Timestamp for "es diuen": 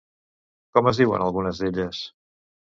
0.93-1.27